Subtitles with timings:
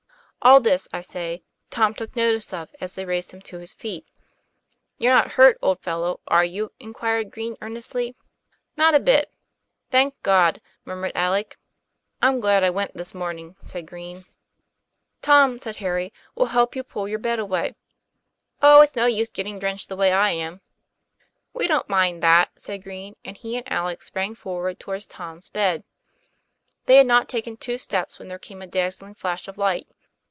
[0.43, 4.07] All this, I say, Tom took notice of, as they raised him to his feet.
[4.97, 8.15] "You're not hurt, old fellow, are you?" inquired Green earnestly.
[8.75, 9.31] "Not a bit."
[9.91, 11.59] "Thank God!" murmured Alec.
[12.23, 14.17] ''I'm glad I went this morning," said Green.
[14.17, 15.21] n6 TOM PLAYFAIR.
[15.21, 17.75] "Tom," said Harry, "we'll help you pull your bed away."
[18.63, 20.61] "Oh, it's no use getting drenched the way I am.
[21.51, 25.49] 1 "We don't mind that," said Green, and he and Alec sprang forward towards Tom's
[25.49, 25.83] bed.
[26.87, 29.87] They had not taken two steps, when there came a dazzling flash of light.